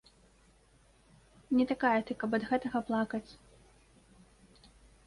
Не 1.59 1.65
такая 1.73 1.93
ты, 2.09 2.17
каб 2.25 2.31
ад 2.39 2.43
гэтага 2.53 2.79
плакаць. 2.89 3.25